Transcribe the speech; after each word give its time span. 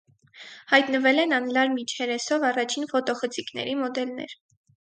Հայտնվել 0.71 1.23
են 1.25 1.35
անլար 1.39 1.69
միջերեսով 1.75 2.47
առաջին 2.49 2.91
ֆոտոխցիկների 2.95 3.81
մոդելներ։ 3.83 4.39